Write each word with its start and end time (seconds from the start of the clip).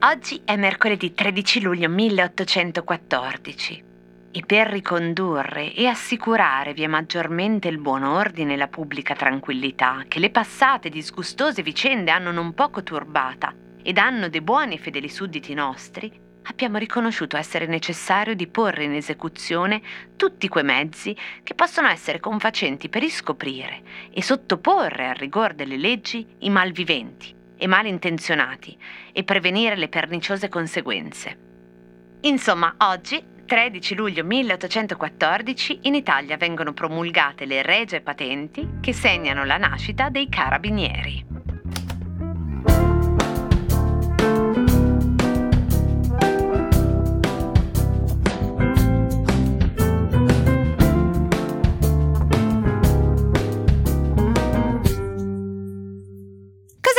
Oggi 0.00 0.40
è 0.44 0.56
mercoledì 0.56 1.12
13 1.12 1.60
luglio 1.60 1.88
1814 1.88 3.84
e 4.30 4.42
per 4.46 4.68
ricondurre 4.68 5.74
e 5.74 5.86
assicurarvi 5.86 6.86
maggiormente 6.86 7.68
il 7.68 7.78
buon 7.78 8.04
ordine 8.04 8.54
e 8.54 8.56
la 8.56 8.68
pubblica 8.68 9.14
tranquillità 9.14 10.04
che 10.06 10.20
le 10.20 10.30
passate 10.30 10.88
disgustose 10.88 11.62
vicende 11.62 12.10
hanno 12.10 12.30
non 12.30 12.54
poco 12.54 12.82
turbata 12.82 13.52
ed 13.82 13.98
hanno 13.98 14.28
dei 14.28 14.40
buoni 14.40 14.74
e 14.74 14.78
fedeli 14.78 15.08
sudditi 15.08 15.54
nostri, 15.54 16.27
abbiamo 16.48 16.78
riconosciuto 16.78 17.36
essere 17.36 17.66
necessario 17.66 18.34
di 18.34 18.46
porre 18.46 18.84
in 18.84 18.94
esecuzione 18.94 19.80
tutti 20.16 20.48
quei 20.48 20.64
mezzi 20.64 21.16
che 21.42 21.54
possono 21.54 21.88
essere 21.88 22.20
confacenti 22.20 22.88
per 22.88 23.02
riscoprire 23.02 23.82
e 24.10 24.22
sottoporre 24.22 25.08
al 25.08 25.14
rigor 25.14 25.54
delle 25.54 25.76
leggi 25.76 26.26
i 26.40 26.50
malviventi 26.50 27.34
e 27.56 27.66
malintenzionati 27.66 28.76
e 29.12 29.24
prevenire 29.24 29.76
le 29.76 29.88
perniciose 29.88 30.48
conseguenze. 30.48 31.46
Insomma, 32.22 32.74
oggi 32.78 33.36
13 33.44 33.94
luglio 33.94 34.24
1814 34.24 35.80
in 35.82 35.94
Italia 35.94 36.36
vengono 36.36 36.72
promulgate 36.72 37.46
le 37.46 37.62
regie 37.62 38.00
patenti 38.00 38.78
che 38.80 38.92
segnano 38.92 39.44
la 39.44 39.56
nascita 39.56 40.08
dei 40.10 40.28
carabinieri. 40.28 41.37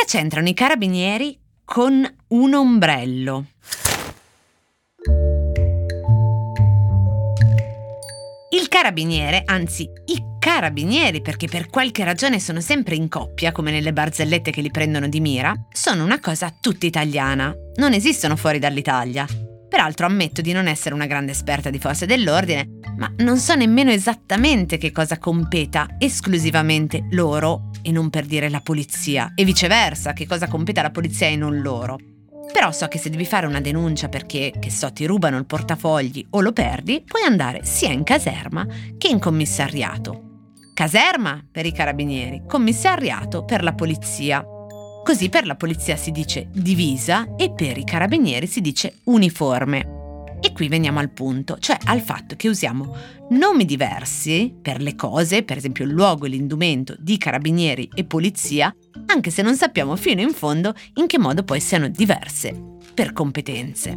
C'entrano 0.09 0.49
i 0.49 0.55
carabinieri 0.55 1.39
con 1.63 2.03
un 2.29 2.53
ombrello? 2.55 3.45
Il 8.49 8.67
carabiniere, 8.67 9.43
anzi 9.45 9.83
i 9.83 10.23
carabinieri, 10.39 11.21
perché 11.21 11.47
per 11.47 11.69
qualche 11.69 12.03
ragione 12.03 12.39
sono 12.39 12.59
sempre 12.59 12.95
in 12.95 13.07
coppia, 13.07 13.51
come 13.51 13.69
nelle 13.69 13.93
barzellette 13.93 14.49
che 14.49 14.61
li 14.61 14.71
prendono 14.71 15.07
di 15.07 15.19
mira, 15.19 15.53
sono 15.71 16.03
una 16.03 16.19
cosa 16.19 16.51
tutta 16.59 16.87
italiana. 16.87 17.53
Non 17.75 17.93
esistono 17.93 18.35
fuori 18.35 18.57
dall'Italia. 18.57 19.27
Peraltro 19.69 20.07
ammetto 20.07 20.41
di 20.41 20.51
non 20.51 20.67
essere 20.67 20.95
una 20.95 21.05
grande 21.05 21.31
esperta 21.31 21.69
di 21.69 21.77
forze 21.77 22.07
dell'ordine, 22.07 22.79
ma 22.97 23.13
non 23.17 23.37
so 23.37 23.53
nemmeno 23.53 23.91
esattamente 23.91 24.77
che 24.77 24.91
cosa 24.91 25.19
competa 25.19 25.85
esclusivamente 25.99 27.05
loro 27.11 27.69
e 27.83 27.91
non 27.91 28.09
per 28.09 28.25
dire 28.25 28.49
la 28.49 28.61
polizia, 28.61 29.33
e 29.35 29.45
viceversa, 29.45 30.13
che 30.13 30.25
cosa 30.25 30.47
competa 30.47 30.81
la 30.81 30.89
polizia 30.89 31.27
e 31.27 31.35
non 31.35 31.61
loro. 31.61 31.97
Però 32.51 32.71
so 32.71 32.87
che 32.87 32.97
se 32.97 33.11
devi 33.11 33.25
fare 33.25 33.45
una 33.45 33.61
denuncia 33.61 34.09
perché, 34.09 34.51
che 34.59 34.71
so, 34.71 34.91
ti 34.91 35.05
rubano 35.05 35.37
il 35.37 35.45
portafogli 35.45 36.25
o 36.31 36.41
lo 36.41 36.51
perdi, 36.51 37.03
puoi 37.05 37.21
andare 37.21 37.63
sia 37.63 37.91
in 37.91 38.03
caserma 38.03 38.65
che 38.97 39.07
in 39.07 39.19
commissariato. 39.19 40.23
Caserma 40.73 41.45
per 41.49 41.67
i 41.67 41.71
carabinieri, 41.71 42.43
commissariato 42.47 43.45
per 43.45 43.61
la 43.61 43.73
polizia. 43.73 44.43
Così 45.03 45.29
per 45.29 45.45
la 45.45 45.55
polizia 45.55 45.95
si 45.95 46.11
dice 46.11 46.49
divisa 46.51 47.35
e 47.35 47.51
per 47.51 47.77
i 47.77 47.83
carabinieri 47.83 48.47
si 48.47 48.61
dice 48.61 48.99
uniforme. 49.05 49.97
E 50.41 50.53
qui 50.53 50.67
veniamo 50.69 50.99
al 50.99 51.09
punto, 51.09 51.57
cioè 51.59 51.77
al 51.85 51.99
fatto 51.99 52.35
che 52.35 52.47
usiamo 52.47 52.95
nomi 53.31 53.65
diversi 53.65 54.55
per 54.61 54.81
le 54.81 54.95
cose, 54.95 55.43
per 55.43 55.57
esempio 55.57 55.83
il 55.83 55.91
luogo 55.91 56.25
e 56.25 56.29
l'indumento 56.29 56.95
di 56.97 57.17
carabinieri 57.17 57.89
e 57.93 58.05
polizia, 58.05 58.73
anche 59.07 59.31
se 59.31 59.41
non 59.41 59.55
sappiamo 59.55 59.95
fino 59.95 60.21
in 60.21 60.31
fondo 60.31 60.73
in 60.95 61.07
che 61.07 61.19
modo 61.19 61.43
poi 61.43 61.59
siano 61.59 61.89
diverse 61.89 62.77
per 62.93 63.11
competenze. 63.11 63.95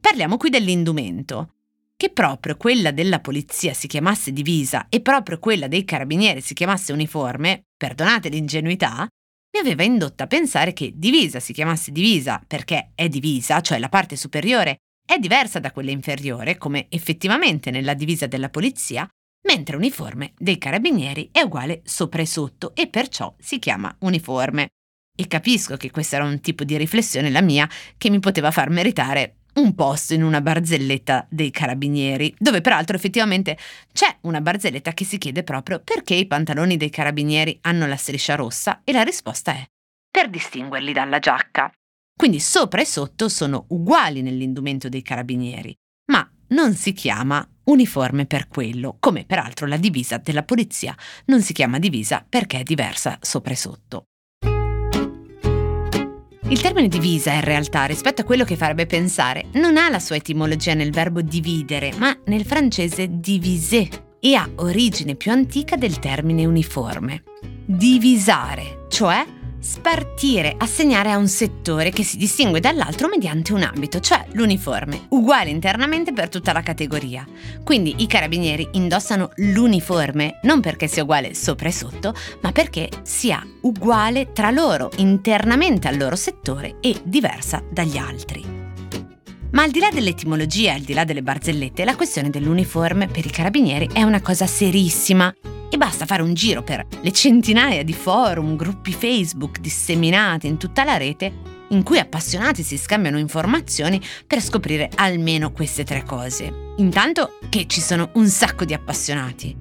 Parliamo 0.00 0.36
qui 0.36 0.50
dell'indumento. 0.50 1.57
Che 2.00 2.10
proprio 2.10 2.56
quella 2.56 2.92
della 2.92 3.18
polizia 3.18 3.74
si 3.74 3.88
chiamasse 3.88 4.30
divisa 4.30 4.86
e 4.88 5.00
proprio 5.00 5.40
quella 5.40 5.66
dei 5.66 5.84
carabinieri 5.84 6.40
si 6.40 6.54
chiamasse 6.54 6.92
uniforme, 6.92 7.64
perdonate 7.76 8.28
l'ingenuità, 8.28 9.04
mi 9.52 9.58
aveva 9.58 9.82
indotto 9.82 10.22
a 10.22 10.28
pensare 10.28 10.72
che 10.72 10.92
divisa 10.94 11.40
si 11.40 11.52
chiamasse 11.52 11.90
divisa 11.90 12.40
perché 12.46 12.92
è 12.94 13.08
divisa, 13.08 13.60
cioè 13.62 13.80
la 13.80 13.88
parte 13.88 14.14
superiore 14.14 14.76
è 15.04 15.18
diversa 15.18 15.58
da 15.58 15.72
quella 15.72 15.90
inferiore, 15.90 16.56
come 16.56 16.86
effettivamente 16.88 17.72
nella 17.72 17.94
divisa 17.94 18.28
della 18.28 18.48
polizia, 18.48 19.04
mentre 19.48 19.74
uniforme 19.74 20.34
dei 20.38 20.56
carabinieri 20.56 21.30
è 21.32 21.40
uguale 21.40 21.80
sopra 21.82 22.22
e 22.22 22.26
sotto 22.26 22.76
e 22.76 22.86
perciò 22.86 23.34
si 23.40 23.58
chiama 23.58 23.92
uniforme. 24.02 24.68
E 25.16 25.26
capisco 25.26 25.76
che 25.76 25.90
questo 25.90 26.14
era 26.14 26.24
un 26.26 26.40
tipo 26.40 26.62
di 26.62 26.76
riflessione, 26.76 27.28
la 27.28 27.42
mia, 27.42 27.68
che 27.96 28.08
mi 28.08 28.20
poteva 28.20 28.52
far 28.52 28.70
meritare 28.70 29.37
un 29.58 29.74
posto 29.74 30.14
in 30.14 30.22
una 30.22 30.40
barzelletta 30.40 31.26
dei 31.28 31.50
carabinieri, 31.50 32.34
dove 32.38 32.60
peraltro 32.60 32.96
effettivamente 32.96 33.58
c'è 33.92 34.16
una 34.22 34.40
barzelletta 34.40 34.92
che 34.92 35.04
si 35.04 35.18
chiede 35.18 35.42
proprio 35.42 35.80
perché 35.82 36.14
i 36.14 36.26
pantaloni 36.26 36.76
dei 36.76 36.90
carabinieri 36.90 37.58
hanno 37.62 37.86
la 37.86 37.96
striscia 37.96 38.34
rossa 38.34 38.82
e 38.84 38.92
la 38.92 39.02
risposta 39.02 39.52
è 39.52 39.64
per 40.10 40.30
distinguerli 40.30 40.92
dalla 40.92 41.18
giacca. 41.18 41.70
Quindi 42.16 42.40
sopra 42.40 42.80
e 42.80 42.84
sotto 42.84 43.28
sono 43.28 43.66
uguali 43.68 44.22
nell'indumento 44.22 44.88
dei 44.88 45.02
carabinieri, 45.02 45.72
ma 46.10 46.28
non 46.48 46.74
si 46.74 46.92
chiama 46.92 47.46
uniforme 47.64 48.26
per 48.26 48.48
quello, 48.48 48.96
come 48.98 49.24
peraltro 49.24 49.66
la 49.66 49.76
divisa 49.76 50.16
della 50.18 50.42
polizia 50.42 50.96
non 51.26 51.42
si 51.42 51.52
chiama 51.52 51.78
divisa 51.78 52.24
perché 52.26 52.60
è 52.60 52.62
diversa 52.62 53.18
sopra 53.20 53.52
e 53.52 53.56
sotto. 53.56 54.04
Il 56.50 56.62
termine 56.62 56.88
divisa 56.88 57.30
in 57.34 57.42
realtà, 57.42 57.84
rispetto 57.84 58.22
a 58.22 58.24
quello 58.24 58.44
che 58.44 58.56
farebbe 58.56 58.86
pensare, 58.86 59.48
non 59.52 59.76
ha 59.76 59.90
la 59.90 59.98
sua 59.98 60.16
etimologia 60.16 60.72
nel 60.72 60.92
verbo 60.92 61.20
dividere, 61.20 61.92
ma 61.98 62.18
nel 62.24 62.46
francese 62.46 63.06
diviser 63.20 64.16
e 64.18 64.34
ha 64.34 64.48
origine 64.56 65.14
più 65.14 65.30
antica 65.30 65.76
del 65.76 65.98
termine 65.98 66.46
uniforme. 66.46 67.22
Divisare, 67.66 68.86
cioè 68.88 69.26
spartire, 69.60 70.54
assegnare 70.56 71.10
a 71.10 71.16
un 71.16 71.28
settore 71.28 71.90
che 71.90 72.02
si 72.02 72.16
distingue 72.16 72.60
dall'altro 72.60 73.08
mediante 73.08 73.52
un 73.52 73.62
ambito, 73.62 74.00
cioè 74.00 74.24
l'uniforme, 74.32 75.06
uguale 75.10 75.50
internamente 75.50 76.12
per 76.12 76.28
tutta 76.28 76.52
la 76.52 76.62
categoria. 76.62 77.26
Quindi 77.64 77.96
i 77.98 78.06
carabinieri 78.06 78.68
indossano 78.72 79.30
l'uniforme 79.36 80.38
non 80.42 80.60
perché 80.60 80.86
sia 80.86 81.02
uguale 81.02 81.34
sopra 81.34 81.68
e 81.68 81.72
sotto, 81.72 82.14
ma 82.42 82.52
perché 82.52 82.88
sia 83.02 83.44
uguale 83.62 84.32
tra 84.32 84.50
loro, 84.50 84.90
internamente 84.96 85.88
al 85.88 85.96
loro 85.96 86.16
settore 86.16 86.76
e 86.80 87.00
diversa 87.02 87.62
dagli 87.70 87.96
altri. 87.96 88.58
Ma 89.50 89.62
al 89.62 89.70
di 89.70 89.80
là 89.80 89.88
dell'etimologia, 89.90 90.74
al 90.74 90.80
di 90.80 90.92
là 90.92 91.04
delle 91.04 91.22
barzellette, 91.22 91.84
la 91.84 91.96
questione 91.96 92.28
dell'uniforme 92.28 93.06
per 93.06 93.24
i 93.24 93.30
carabinieri 93.30 93.88
è 93.92 94.02
una 94.02 94.20
cosa 94.20 94.46
serissima 94.46 95.34
e 95.70 95.76
basta 95.76 96.06
fare 96.06 96.22
un 96.22 96.34
giro 96.34 96.62
per 96.62 96.86
le 97.00 97.12
centinaia 97.12 97.84
di 97.84 97.92
forum, 97.92 98.56
gruppi 98.56 98.92
Facebook 98.92 99.58
disseminati 99.58 100.46
in 100.46 100.56
tutta 100.56 100.84
la 100.84 100.96
rete 100.96 101.56
in 101.68 101.82
cui 101.82 101.98
appassionati 101.98 102.62
si 102.62 102.78
scambiano 102.78 103.18
informazioni 103.18 104.00
per 104.26 104.40
scoprire 104.40 104.88
almeno 104.94 105.52
queste 105.52 105.84
tre 105.84 106.02
cose. 106.02 106.72
Intanto 106.76 107.38
che 107.48 107.66
ci 107.66 107.80
sono 107.80 108.10
un 108.14 108.28
sacco 108.28 108.64
di 108.64 108.72
appassionati. 108.72 109.56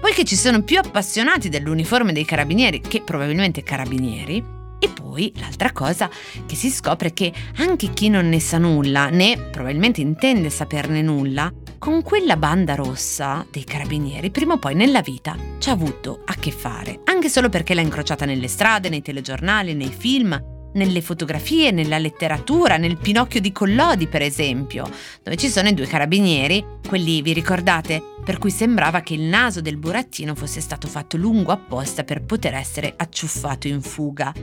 Poi 0.00 0.12
che 0.12 0.24
ci 0.24 0.36
sono 0.36 0.62
più 0.62 0.78
appassionati 0.78 1.48
dell'uniforme 1.48 2.12
dei 2.12 2.24
carabinieri 2.24 2.80
che 2.80 3.02
probabilmente 3.02 3.62
carabinieri. 3.62 4.58
E 4.82 4.88
poi 4.88 5.30
l'altra 5.36 5.72
cosa 5.72 6.08
che 6.46 6.54
si 6.54 6.70
scopre 6.70 7.08
è 7.08 7.12
che 7.12 7.30
anche 7.56 7.92
chi 7.92 8.08
non 8.08 8.30
ne 8.30 8.40
sa 8.40 8.56
nulla, 8.56 9.10
né 9.10 9.36
probabilmente 9.50 10.00
intende 10.00 10.48
saperne 10.48 11.02
nulla, 11.02 11.52
con 11.80 12.02
quella 12.02 12.36
banda 12.36 12.74
rossa 12.74 13.46
dei 13.50 13.64
carabinieri 13.64 14.30
prima 14.30 14.52
o 14.52 14.58
poi 14.58 14.74
nella 14.74 15.00
vita 15.00 15.34
ci 15.58 15.70
ha 15.70 15.72
avuto 15.72 16.20
a 16.26 16.34
che 16.34 16.50
fare, 16.50 17.00
anche 17.04 17.30
solo 17.30 17.48
perché 17.48 17.72
l'ha 17.72 17.80
incrociata 17.80 18.26
nelle 18.26 18.48
strade, 18.48 18.90
nei 18.90 19.00
telegiornali, 19.00 19.72
nei 19.72 19.90
film, 19.90 20.38
nelle 20.74 21.00
fotografie, 21.00 21.70
nella 21.70 21.96
letteratura, 21.96 22.76
nel 22.76 22.98
Pinocchio 22.98 23.40
di 23.40 23.50
Collodi, 23.50 24.08
per 24.08 24.20
esempio, 24.20 24.84
dove 25.22 25.38
ci 25.38 25.48
sono 25.48 25.68
i 25.68 25.74
due 25.74 25.86
carabinieri, 25.86 26.62
quelli, 26.86 27.22
vi 27.22 27.32
ricordate, 27.32 28.02
per 28.22 28.36
cui 28.36 28.50
sembrava 28.50 29.00
che 29.00 29.14
il 29.14 29.22
naso 29.22 29.62
del 29.62 29.78
burattino 29.78 30.34
fosse 30.34 30.60
stato 30.60 30.86
fatto 30.86 31.16
lungo 31.16 31.50
apposta 31.50 32.04
per 32.04 32.22
poter 32.22 32.52
essere 32.56 32.92
acciuffato 32.94 33.68
in 33.68 33.80
fuga 33.80 34.34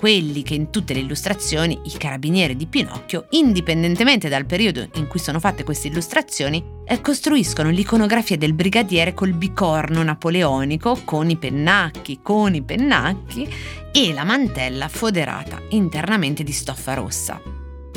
quelli 0.00 0.40
che 0.40 0.54
in 0.54 0.70
tutte 0.70 0.94
le 0.94 1.00
illustrazioni 1.00 1.78
i 1.84 1.98
carabinieri 1.98 2.56
di 2.56 2.66
Pinocchio, 2.66 3.26
indipendentemente 3.32 4.30
dal 4.30 4.46
periodo 4.46 4.88
in 4.94 5.06
cui 5.06 5.18
sono 5.18 5.38
fatte 5.38 5.62
queste 5.62 5.88
illustrazioni, 5.88 6.64
eh, 6.86 7.02
costruiscono 7.02 7.68
l'iconografia 7.68 8.38
del 8.38 8.54
brigadiere 8.54 9.12
col 9.12 9.34
bicorno 9.34 10.02
napoleonico 10.02 11.02
con 11.04 11.28
i 11.28 11.36
pennacchi, 11.36 12.20
con 12.22 12.54
i 12.54 12.62
pennacchi 12.62 13.46
e 13.92 14.14
la 14.14 14.24
mantella 14.24 14.88
foderata 14.88 15.60
internamente 15.68 16.42
di 16.44 16.52
stoffa 16.52 16.94
rossa. 16.94 17.38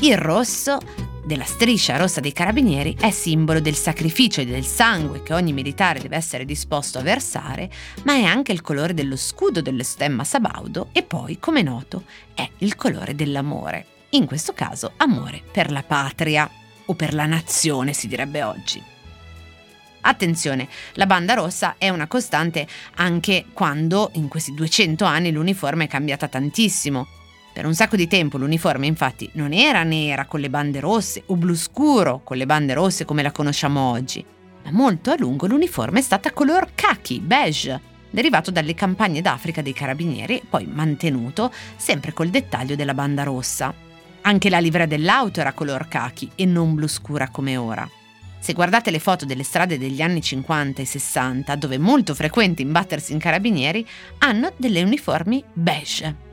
Il 0.01 0.17
rosso 0.17 0.79
della 1.23 1.45
striscia 1.45 1.97
rossa 1.97 2.19
dei 2.19 2.33
carabinieri 2.33 2.95
è 2.99 3.09
simbolo 3.09 3.59
del 3.59 3.75
sacrificio 3.75 4.41
e 4.41 4.45
del 4.45 4.65
sangue 4.65 5.23
che 5.23 5.33
ogni 5.33 5.53
militare 5.53 5.99
deve 5.99 6.17
essere 6.17 6.45
disposto 6.45 6.99
a 6.99 7.01
versare, 7.01 7.69
ma 8.03 8.13
è 8.13 8.23
anche 8.23 8.51
il 8.51 8.61
colore 8.61 8.93
dello 8.93 9.15
scudo 9.15 9.61
dello 9.61 9.83
stemma 9.83 10.23
sabaudo 10.23 10.89
e 10.91 11.03
poi, 11.03 11.39
come 11.39 11.61
noto, 11.61 12.03
è 12.33 12.47
il 12.59 12.75
colore 12.75 13.15
dell'amore. 13.15 13.85
In 14.09 14.25
questo 14.25 14.53
caso 14.53 14.93
amore 14.97 15.41
per 15.51 15.71
la 15.71 15.83
patria 15.83 16.49
o 16.85 16.93
per 16.93 17.13
la 17.13 17.25
nazione 17.25 17.93
si 17.93 18.07
direbbe 18.07 18.43
oggi. 18.43 18.83
Attenzione, 20.05 20.67
la 20.93 21.05
banda 21.05 21.33
rossa 21.33 21.75
è 21.77 21.87
una 21.87 22.07
costante 22.07 22.67
anche 22.95 23.45
quando 23.53 24.11
in 24.15 24.27
questi 24.27 24.53
200 24.53 25.05
anni 25.05 25.31
l'uniforme 25.31 25.85
è 25.85 25.87
cambiata 25.87 26.27
tantissimo. 26.27 27.07
Per 27.53 27.67
un 27.67 27.75
sacco 27.75 27.95
di 27.95 28.07
tempo 28.07 28.39
l'uniforme 28.39 28.88
infatti 28.88 29.29
non 29.33 29.53
era 29.53 29.83
nera 29.83 30.25
con 30.25 30.39
le 30.39 30.50
bande 30.50 30.79
rosse 30.79 31.21
o 31.27 31.35
blu 31.35 31.53
scuro 31.53 32.21
con 32.23 32.35
le 32.35 32.47
bande 32.47 32.73
rosse 32.73 33.05
come 33.05 33.21
la 33.21 33.31
conosciamo 33.31 33.91
oggi, 33.91 34.25
ma 34.63 34.71
molto 34.71 35.11
a 35.11 35.15
lungo 35.19 35.45
l'uniforme 35.45 36.00
è 36.00 36.01
stata 36.01 36.31
color 36.31 36.69
khaki, 36.73 37.19
beige, 37.19 37.79
derivato 38.09 38.50
dalle 38.50 38.73
campagne 38.73 39.21
d'Africa 39.21 39.61
dei 39.61 39.71
carabinieri, 39.71 40.41
poi 40.50 40.65
mantenuto 40.65 41.53
sempre 41.75 42.11
col 42.11 42.29
dettaglio 42.29 42.75
della 42.75 42.95
banda 42.95 43.21
rossa. 43.21 43.71
Anche 44.21 44.49
la 44.49 44.59
livrea 44.59 44.88
dell'auto 44.88 45.39
era 45.39 45.53
color 45.53 45.88
khaki 45.88 46.31
e 46.33 46.45
non 46.45 46.73
blu 46.73 46.88
scura 46.88 47.29
come 47.29 47.56
ora. 47.56 47.88
Se 48.39 48.53
guardate 48.53 48.89
le 48.89 48.99
foto 48.99 49.25
delle 49.25 49.44
strade 49.44 49.77
degli 49.77 50.01
anni 50.01 50.21
50 50.21 50.81
e 50.81 50.85
60, 50.85 51.56
dove 51.56 51.75
è 51.75 51.77
molto 51.77 52.15
frequente 52.15 52.63
imbattersi 52.63 53.13
in 53.13 53.19
carabinieri, 53.19 53.88
hanno 54.17 54.51
delle 54.57 54.81
uniformi 54.81 55.44
beige. 55.53 56.32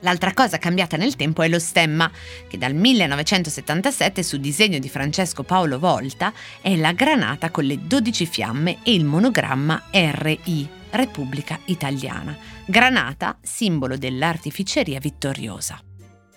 L'altra 0.00 0.34
cosa 0.34 0.58
cambiata 0.58 0.96
nel 0.96 1.16
tempo 1.16 1.42
è 1.42 1.48
lo 1.48 1.58
stemma, 1.58 2.10
che 2.46 2.58
dal 2.58 2.74
1977 2.74 4.22
su 4.22 4.36
disegno 4.36 4.78
di 4.78 4.88
Francesco 4.88 5.42
Paolo 5.42 5.78
Volta 5.78 6.32
è 6.60 6.76
la 6.76 6.92
granata 6.92 7.50
con 7.50 7.64
le 7.64 7.78
12 7.86 8.26
fiamme 8.26 8.78
e 8.82 8.94
il 8.94 9.04
monogramma 9.04 9.84
RI, 9.90 10.68
Repubblica 10.90 11.58
Italiana. 11.66 12.36
Granata, 12.66 13.38
simbolo 13.40 13.96
dell'artificeria 13.96 14.98
vittoriosa. 14.98 15.80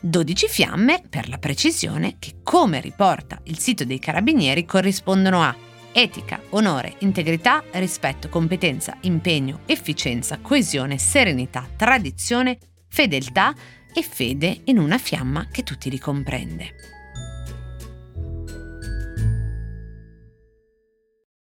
12 0.02 0.48
fiamme, 0.48 1.04
per 1.10 1.28
la 1.28 1.38
precisione, 1.38 2.16
che 2.20 2.36
come 2.42 2.80
riporta 2.80 3.42
il 3.44 3.60
sito 3.60 3.84
dei 3.84 4.00
carabinieri 4.00 4.64
corrispondono 4.64 5.42
a 5.42 5.54
etica, 5.92 6.42
onore, 6.52 6.96
integrità, 7.00 7.64
rispetto, 7.72 8.30
competenza, 8.30 8.98
impegno, 9.02 9.62
efficienza, 9.66 10.40
coesione, 10.40 10.98
serenità, 10.98 11.68
tradizione, 11.76 12.58
fedeltà 12.90 13.54
e 13.94 14.04
fede 14.04 14.62
in 14.66 14.78
una 14.78 14.98
fiamma 14.98 15.48
che 15.52 15.64
tutti 15.64 15.90
ricomprende. 15.90 16.98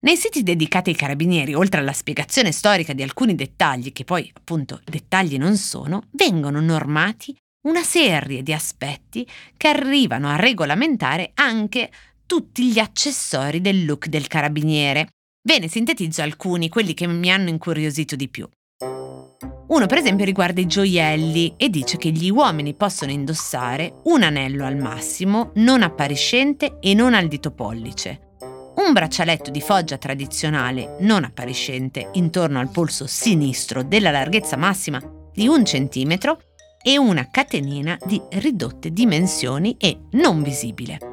Nei 0.04 0.16
siti 0.16 0.42
dedicati 0.42 0.90
ai 0.90 0.96
carabinieri, 0.96 1.54
oltre 1.54 1.80
alla 1.80 1.92
spiegazione 1.92 2.50
storica 2.50 2.92
di 2.92 3.02
alcuni 3.02 3.36
dettagli, 3.36 3.92
che 3.92 4.02
poi 4.02 4.28
appunto 4.34 4.80
dettagli 4.84 5.38
non 5.38 5.56
sono, 5.56 6.08
vengono 6.10 6.60
normati 6.60 7.36
una 7.68 7.84
serie 7.84 8.42
di 8.42 8.52
aspetti 8.52 9.24
che 9.56 9.68
arrivano 9.68 10.28
a 10.28 10.34
regolamentare 10.34 11.30
anche 11.34 11.90
tutti 12.26 12.72
gli 12.72 12.80
accessori 12.80 13.60
del 13.60 13.84
look 13.84 14.06
del 14.06 14.26
carabiniere. 14.26 15.10
Ve 15.46 15.60
ne 15.60 15.68
sintetizzo 15.68 16.22
alcuni, 16.22 16.68
quelli 16.68 16.94
che 16.94 17.06
mi 17.06 17.30
hanno 17.30 17.48
incuriosito 17.48 18.16
di 18.16 18.28
più. 18.28 18.48
Uno 19.72 19.86
per 19.86 19.96
esempio 19.96 20.26
riguarda 20.26 20.60
i 20.60 20.66
gioielli 20.66 21.54
e 21.56 21.70
dice 21.70 21.96
che 21.96 22.10
gli 22.10 22.30
uomini 22.30 22.74
possono 22.74 23.10
indossare 23.10 24.00
un 24.04 24.22
anello 24.22 24.66
al 24.66 24.76
massimo, 24.76 25.50
non 25.54 25.82
appariscente 25.82 26.76
e 26.78 26.92
non 26.92 27.14
al 27.14 27.26
dito 27.26 27.52
pollice, 27.52 28.34
un 28.76 28.92
braccialetto 28.92 29.50
di 29.50 29.62
foggia 29.62 29.96
tradizionale 29.96 30.98
non 31.00 31.24
appariscente 31.24 32.10
intorno 32.12 32.60
al 32.60 32.70
polso 32.70 33.06
sinistro 33.06 33.82
della 33.82 34.10
larghezza 34.10 34.58
massima 34.58 35.00
di 35.32 35.46
un 35.46 35.64
centimetro 35.64 36.38
e 36.82 36.98
una 36.98 37.30
catenina 37.30 37.96
di 38.04 38.20
ridotte 38.32 38.92
dimensioni 38.92 39.76
e 39.78 40.00
non 40.10 40.42
visibile. 40.42 41.11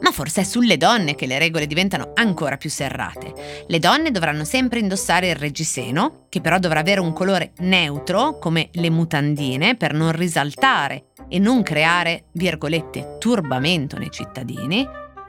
Ma 0.00 0.12
forse 0.12 0.42
è 0.42 0.44
sulle 0.44 0.76
donne 0.76 1.14
che 1.14 1.26
le 1.26 1.38
regole 1.38 1.66
diventano 1.66 2.12
ancora 2.14 2.56
più 2.56 2.70
serrate. 2.70 3.64
Le 3.66 3.78
donne 3.78 4.10
dovranno 4.10 4.44
sempre 4.44 4.78
indossare 4.78 5.30
il 5.30 5.36
reggiseno, 5.36 6.26
che 6.28 6.40
però 6.40 6.58
dovrà 6.58 6.80
avere 6.80 7.00
un 7.00 7.12
colore 7.12 7.52
neutro, 7.58 8.38
come 8.38 8.68
le 8.72 8.90
mutandine, 8.90 9.76
per 9.76 9.92
non 9.92 10.12
risaltare 10.12 11.06
e 11.28 11.38
non 11.38 11.62
creare, 11.62 12.26
virgolette, 12.32 13.16
turbamento 13.18 13.98
nei 13.98 14.10
cittadini. 14.10 14.86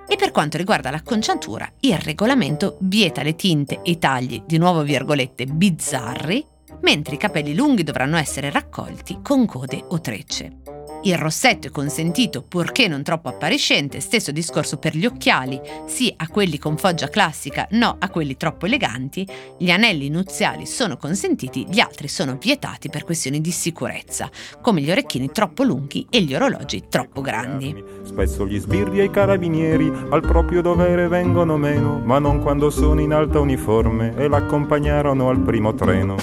E 0.08 0.16
per 0.16 0.32
quanto 0.32 0.58
riguarda 0.58 0.90
l'acconciatura, 0.90 1.72
il 1.82 1.98
regolamento 1.98 2.78
vieta 2.82 3.22
le 3.22 3.36
tinte 3.36 3.82
e 3.84 3.92
i 3.92 4.00
tagli, 4.00 4.42
di 4.46 4.58
nuovo 4.58 4.82
virgolette, 4.82 5.46
bizzarri, 5.46 6.44
mentre 6.82 7.16
i 7.16 7.20
capelli 7.20 7.54
lunghi 7.54 7.84
dovranno 7.84 8.18
essere 8.18 8.50
raccolti 8.50 9.20
con 9.22 9.46
code 9.46 9.84
o 9.88 10.00
trecce. 10.02 10.79
Il 11.04 11.18
rossetto 11.18 11.68
è 11.68 11.72
consentito 11.72 12.42
purché 12.42 12.90
non 12.90 13.04
troppo 13.04 13.30
appariscente, 13.30 14.02
stesso 14.02 14.34
discorso 14.34 14.78
per 14.78 14.98
gli 14.98 15.06
occhiali, 15.06 15.60
sì 15.86 16.14
a 16.18 16.28
quelli 16.28 16.58
con 16.58 16.76
foggia 16.78 17.08
classica, 17.08 17.66
no 17.72 17.96
a 17.98 18.10
quelli 18.10 18.36
troppo 18.36 18.66
eleganti, 18.66 19.26
gli 19.58 19.72
anelli 19.72 20.10
nuziali 20.10 20.66
sono 20.66 20.98
consentiti, 20.98 21.66
gli 21.70 21.80
altri 21.80 22.10
sono 22.10 22.38
vietati 22.38 22.90
per 22.90 23.06
questioni 23.06 23.40
di 23.40 23.52
sicurezza, 23.52 24.30
come 24.62 24.82
gli 24.82 24.92
orecchini 24.92 25.32
troppo 25.32 25.64
lunghi 25.64 26.06
e 26.10 26.22
gli 26.22 26.36
orologi 26.36 26.84
troppo 26.90 27.22
grandi. 27.22 27.82
Spesso 28.04 28.46
gli 28.46 28.60
sbirri 28.60 29.00
e 29.00 29.04
i 29.06 29.10
carabinieri 29.10 29.90
al 30.10 30.22
proprio 30.22 30.62
dovere 30.62 31.08
vengono 31.08 31.56
meno, 31.56 32.00
ma 32.04 32.20
non 32.20 32.42
quando 32.42 32.70
sono 32.70 33.00
in 33.00 33.14
alta 33.14 33.40
uniforme 33.40 34.16
e 34.18 34.28
l'accompagnarono 34.28 35.30
al 35.30 35.40
primo 35.40 35.74
treno. 35.74 36.18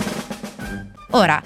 Ora, 1.11 1.43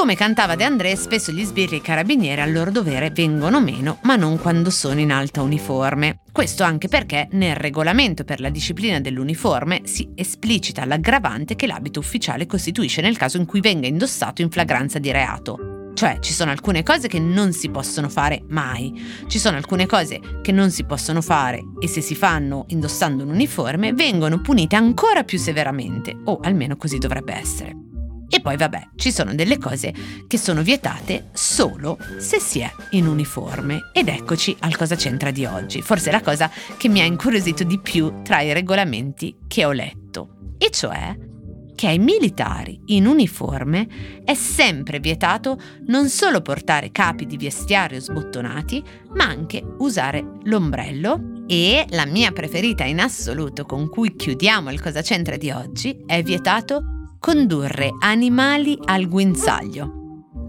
come 0.00 0.16
cantava 0.16 0.54
De 0.54 0.64
André, 0.64 0.96
spesso 0.96 1.30
gli 1.30 1.44
sbirri 1.44 1.74
e 1.74 1.78
i 1.80 1.82
carabinieri 1.82 2.40
al 2.40 2.50
loro 2.50 2.70
dovere 2.70 3.10
vengono 3.10 3.60
meno, 3.60 3.98
ma 4.04 4.16
non 4.16 4.38
quando 4.38 4.70
sono 4.70 4.98
in 4.98 5.12
alta 5.12 5.42
uniforme. 5.42 6.20
Questo 6.32 6.62
anche 6.62 6.88
perché 6.88 7.28
nel 7.32 7.54
regolamento 7.54 8.24
per 8.24 8.40
la 8.40 8.48
disciplina 8.48 8.98
dell'uniforme 8.98 9.82
si 9.84 10.10
esplicita 10.14 10.86
l'aggravante 10.86 11.54
che 11.54 11.66
l'abito 11.66 12.00
ufficiale 12.00 12.46
costituisce 12.46 13.02
nel 13.02 13.18
caso 13.18 13.36
in 13.36 13.44
cui 13.44 13.60
venga 13.60 13.88
indossato 13.88 14.40
in 14.40 14.50
flagranza 14.50 14.98
di 14.98 15.10
reato. 15.10 15.90
Cioè 15.92 16.18
ci 16.20 16.32
sono 16.32 16.50
alcune 16.50 16.82
cose 16.82 17.06
che 17.06 17.18
non 17.18 17.52
si 17.52 17.68
possono 17.68 18.08
fare 18.08 18.42
mai, 18.48 19.24
ci 19.26 19.38
sono 19.38 19.58
alcune 19.58 19.84
cose 19.84 20.40
che 20.40 20.50
non 20.50 20.70
si 20.70 20.84
possono 20.84 21.20
fare 21.20 21.62
e 21.78 21.86
se 21.86 22.00
si 22.00 22.14
fanno 22.14 22.64
indossando 22.68 23.22
un 23.22 23.28
uniforme 23.28 23.92
vengono 23.92 24.40
punite 24.40 24.76
ancora 24.76 25.24
più 25.24 25.36
severamente, 25.36 26.16
o 26.24 26.38
almeno 26.40 26.78
così 26.78 26.96
dovrebbe 26.96 27.34
essere. 27.34 27.89
E 28.32 28.40
poi 28.40 28.56
vabbè, 28.56 28.90
ci 28.94 29.10
sono 29.10 29.34
delle 29.34 29.58
cose 29.58 29.92
che 30.28 30.38
sono 30.38 30.62
vietate 30.62 31.30
solo 31.32 31.98
se 32.18 32.38
si 32.38 32.60
è 32.60 32.72
in 32.90 33.06
uniforme. 33.06 33.90
Ed 33.92 34.06
eccoci 34.06 34.56
al 34.60 34.76
cosa 34.76 34.94
c'entra 34.94 35.32
di 35.32 35.44
oggi, 35.44 35.82
forse 35.82 36.12
la 36.12 36.20
cosa 36.20 36.48
che 36.76 36.88
mi 36.88 37.00
ha 37.00 37.04
incuriosito 37.04 37.64
di 37.64 37.80
più 37.80 38.22
tra 38.22 38.40
i 38.40 38.52
regolamenti 38.52 39.36
che 39.48 39.64
ho 39.64 39.72
letto. 39.72 40.54
E 40.58 40.70
cioè 40.70 41.28
che 41.74 41.86
ai 41.86 41.98
militari 41.98 42.78
in 42.88 43.06
uniforme 43.06 43.88
è 44.22 44.34
sempre 44.34 45.00
vietato 45.00 45.58
non 45.86 46.10
solo 46.10 46.42
portare 46.42 46.92
capi 46.92 47.24
di 47.24 47.38
vestiario 47.38 47.98
sbottonati, 47.98 48.84
ma 49.14 49.24
anche 49.24 49.64
usare 49.78 50.22
l'ombrello 50.42 51.44
e 51.46 51.86
la 51.88 52.04
mia 52.04 52.32
preferita 52.32 52.84
in 52.84 53.00
assoluto 53.00 53.64
con 53.64 53.88
cui 53.88 54.14
chiudiamo 54.14 54.70
il 54.70 54.80
cosa 54.80 55.00
c'entra 55.00 55.36
di 55.38 55.50
oggi 55.50 56.04
è 56.06 56.22
vietato 56.22 56.99
condurre 57.20 57.90
animali 58.00 58.78
al 58.86 59.06
guinzaglio. 59.06 59.99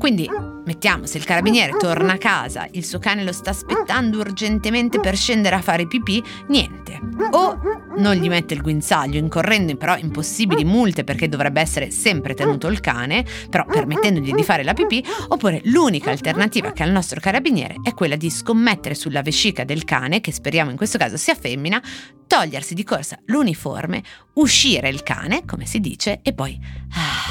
Quindi, 0.02 0.28
mettiamo, 0.66 1.06
se 1.06 1.20
il 1.20 1.26
carabiniere 1.26 1.78
torna 1.78 2.14
a 2.14 2.18
casa, 2.18 2.68
il 2.72 2.84
suo 2.84 2.98
cane 2.98 3.24
lo 3.24 3.32
sta 3.32 3.52
aspettando 3.52 4.18
urgentemente 4.18 5.00
per 5.00 5.16
scendere 5.16 5.56
a 5.56 5.62
fare 5.62 5.86
pipì, 5.86 6.24
niente. 6.48 7.00
O 7.30 7.60
non 7.98 8.16
gli 8.16 8.28
mette 8.28 8.56
il 8.56 8.64
guinzaglio, 8.64 9.20
incorrendo 9.20 9.78
però 9.78 9.96
in 9.96 10.10
possibili 10.10 10.66
multe 10.66 11.04
perché 11.04 11.30
dovrebbe 11.30 11.62
essere 11.62 11.92
sempre 11.92 12.34
tenuto 12.34 12.68
il 12.68 12.80
cane, 12.80 13.24
però 13.48 13.64
permettendogli 13.64 14.34
di 14.34 14.44
fare 14.44 14.64
la 14.64 14.74
pipì, 14.74 15.06
oppure 15.28 15.62
l'unica 15.66 16.10
alternativa 16.10 16.72
che 16.72 16.82
ha 16.82 16.88
il 16.88 16.94
nostro 16.94 17.20
carabiniere 17.20 17.76
è 17.84 17.94
quella 17.94 18.16
di 18.16 18.32
scommettere 18.32 18.96
sulla 18.96 19.22
vescica 19.22 19.64
del 19.64 19.84
cane, 19.84 20.20
che 20.20 20.32
speriamo 20.32 20.72
in 20.72 20.78
questo 20.78 20.98
caso 20.98 21.16
sia 21.16 21.36
femmina, 21.36 21.80
togliersi 22.26 22.74
di 22.74 22.84
corsa 22.84 23.20
l'uniforme, 23.26 24.02
uscire 24.34 24.90
il 24.90 25.04
cane, 25.04 25.46
come 25.46 25.68
si 25.68 25.80
dice, 25.80 26.22
e 26.24 26.34
poi... 26.34 26.60
Ah, 26.94 27.31